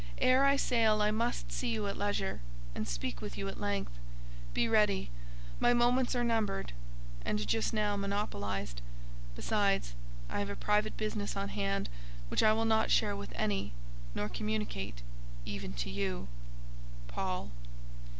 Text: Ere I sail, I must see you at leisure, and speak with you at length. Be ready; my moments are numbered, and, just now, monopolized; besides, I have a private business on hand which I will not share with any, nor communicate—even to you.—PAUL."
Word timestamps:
Ere 0.17 0.43
I 0.45 0.55
sail, 0.55 0.99
I 0.99 1.11
must 1.11 1.51
see 1.51 1.67
you 1.69 1.85
at 1.85 1.95
leisure, 1.95 2.41
and 2.73 2.87
speak 2.87 3.21
with 3.21 3.37
you 3.37 3.47
at 3.47 3.59
length. 3.61 3.91
Be 4.51 4.67
ready; 4.67 5.11
my 5.59 5.75
moments 5.75 6.15
are 6.15 6.23
numbered, 6.23 6.73
and, 7.23 7.45
just 7.47 7.71
now, 7.71 7.95
monopolized; 7.95 8.81
besides, 9.35 9.93
I 10.27 10.39
have 10.39 10.49
a 10.49 10.55
private 10.55 10.97
business 10.97 11.37
on 11.37 11.49
hand 11.49 11.87
which 12.29 12.41
I 12.41 12.51
will 12.51 12.65
not 12.65 12.89
share 12.89 13.15
with 13.15 13.31
any, 13.35 13.73
nor 14.15 14.27
communicate—even 14.27 15.73
to 15.73 15.89
you.—PAUL." 15.91 17.51